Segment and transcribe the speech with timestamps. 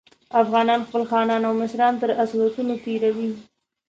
[0.41, 3.29] افغانان خپل خانان او مشران تر اصالتونو تېروي.